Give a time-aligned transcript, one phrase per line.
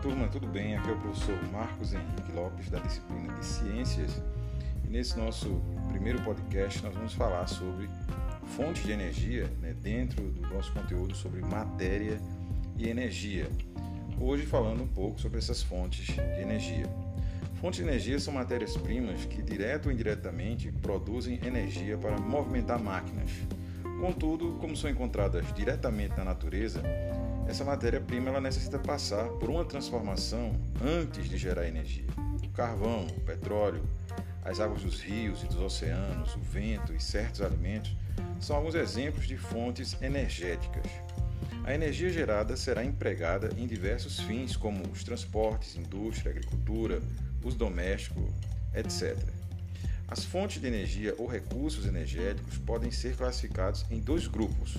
[0.00, 0.76] turma, tudo bem?
[0.76, 4.22] Aqui é o professor Marcos Henrique Lopes, da disciplina de Ciências.
[4.84, 7.88] E nesse nosso primeiro podcast, nós vamos falar sobre
[8.44, 12.20] fontes de energia né, dentro do nosso conteúdo sobre matéria
[12.76, 13.50] e energia.
[14.20, 16.86] Hoje, falando um pouco sobre essas fontes de energia.
[17.60, 23.30] Fontes de energia são matérias-primas que, direto ou indiretamente, produzem energia para movimentar máquinas.
[23.98, 26.82] Contudo, como são encontradas diretamente na natureza,
[27.46, 32.06] essa matéria-prima ela necessita passar por uma transformação antes de gerar energia.
[32.44, 33.82] O carvão, o petróleo,
[34.44, 37.94] as águas dos rios e dos oceanos, o vento e certos alimentos
[38.40, 40.84] são alguns exemplos de fontes energéticas.
[41.64, 47.02] A energia gerada será empregada em diversos fins, como os transportes, indústria, agricultura,
[47.44, 48.32] uso doméstico,
[48.74, 49.16] etc.
[50.08, 54.76] As fontes de energia ou recursos energéticos podem ser classificados em dois grupos: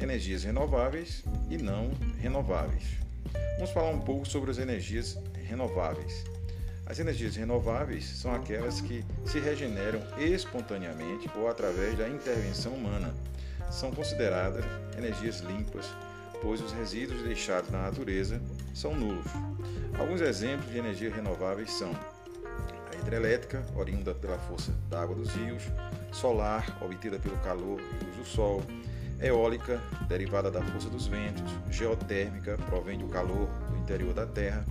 [0.00, 2.84] energias renováveis e não renováveis.
[3.56, 6.24] Vamos falar um pouco sobre as energias renováveis.
[6.86, 13.14] As energias renováveis são aquelas que se regeneram espontaneamente ou através da intervenção humana.
[13.70, 14.64] São consideradas
[14.96, 15.86] energias limpas,
[16.42, 18.40] pois os resíduos deixados na natureza
[18.74, 19.26] são nulos.
[19.98, 25.62] Alguns exemplos de energias renováveis são a hidrelétrica, oriunda pela força da água dos rios,
[26.10, 28.62] solar, obtida pelo calor e luz do sol,
[29.20, 34.64] eólica, derivada da força dos ventos, geotérmica, provém do calor do interior da Terra,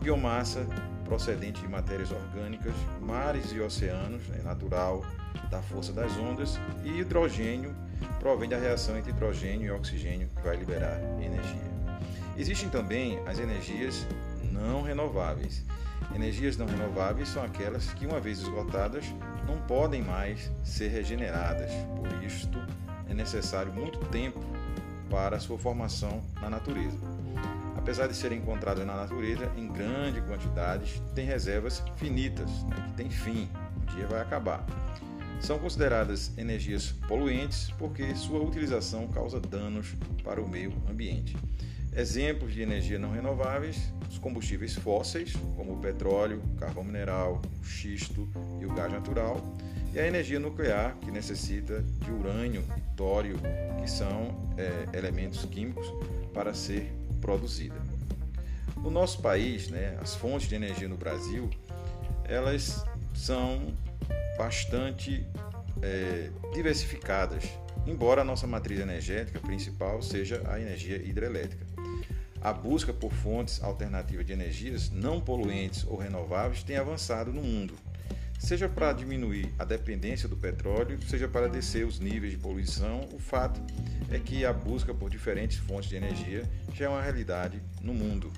[0.00, 0.66] biomassa,
[1.04, 5.04] procedente de matérias orgânicas, mares e oceanos, né, natural,
[5.50, 7.74] da força das ondas, e hidrogênio,
[8.18, 11.76] provém da reação entre hidrogênio e oxigênio, que vai liberar energia.
[12.36, 14.06] Existem também as energias
[14.52, 15.64] não renováveis.
[16.14, 19.04] Energias não renováveis são aquelas que, uma vez esgotadas,
[19.46, 21.70] não podem mais ser regeneradas.
[21.96, 22.25] Por isto, é
[23.16, 24.40] necessário muito tempo
[25.10, 26.98] para sua formação na natureza.
[27.76, 33.10] Apesar de serem encontradas na natureza em grande quantidade, têm reservas finitas, né, que têm
[33.10, 33.48] fim,
[33.80, 34.64] um dia vai acabar.
[35.40, 41.36] São consideradas energias poluentes porque sua utilização causa danos para o meio ambiente.
[41.94, 47.64] Exemplos de energia não renováveis: os combustíveis fósseis, como o petróleo, o carvão mineral, o
[47.64, 48.28] xisto
[48.60, 49.40] e o gás natural,
[49.94, 53.36] e a energia nuclear, que necessita de urânio e tório,
[53.80, 55.86] que são é, elementos químicos,
[56.34, 57.80] para ser produzida.
[58.76, 61.48] No nosso país, né, as fontes de energia no Brasil,
[62.24, 63.72] elas são
[64.36, 65.26] bastante
[65.82, 67.44] é, diversificadas,
[67.86, 71.66] embora a nossa matriz energética principal seja a energia hidrelétrica.
[72.40, 77.74] A busca por fontes alternativas de energias não poluentes ou renováveis tem avançado no mundo
[78.38, 83.18] seja para diminuir a dependência do petróleo, seja para descer os níveis de poluição, o
[83.18, 83.60] fato
[84.10, 88.32] é que a busca por diferentes fontes de energia já é uma realidade no mundo.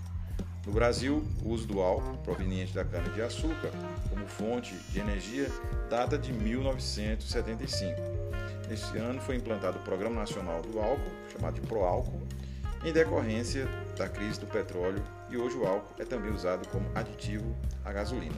[0.69, 3.71] No Brasil, o uso do álcool proveniente da cana-de-açúcar
[4.11, 5.51] como fonte de energia
[5.89, 7.99] data de 1975.
[8.69, 12.21] Neste ano foi implantado o Programa Nacional do Álcool, chamado de ProAlcool,
[12.85, 17.57] em decorrência da crise do petróleo, e hoje o álcool é também usado como aditivo
[17.83, 18.37] à gasolina.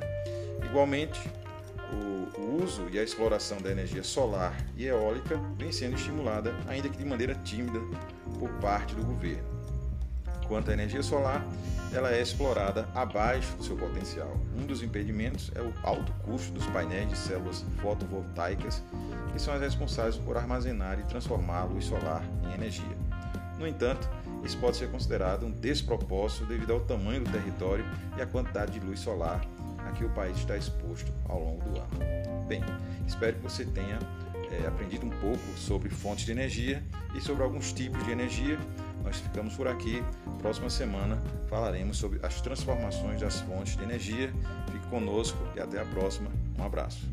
[0.64, 1.28] Igualmente,
[1.92, 6.88] o, o uso e a exploração da energia solar e eólica vem sendo estimulada, ainda
[6.88, 7.80] que de maneira tímida,
[8.38, 9.50] por parte do governo.
[10.50, 11.46] Quanto à energia solar,
[11.92, 14.36] ela é explorada abaixo do seu potencial.
[14.58, 18.82] Um dos impedimentos é o alto custo dos painéis de células fotovoltaicas,
[19.32, 22.96] que são as responsáveis por armazenar e transformar a luz solar em energia.
[23.60, 24.10] No entanto,
[24.44, 27.84] isso pode ser considerado um despropósito devido ao tamanho do território
[28.18, 29.40] e à quantidade de luz solar
[29.86, 32.48] a que o país está exposto ao longo do ano.
[32.48, 32.64] Bem,
[33.06, 34.00] espero que você tenha
[34.50, 36.82] é, aprendido um pouco sobre fontes de energia
[37.14, 38.58] e sobre alguns tipos de energia.
[39.04, 40.02] Nós ficamos por aqui.
[40.38, 44.32] Próxima semana falaremos sobre as transformações das fontes de energia.
[44.70, 46.30] Fique conosco e até a próxima.
[46.58, 47.06] Um abraço.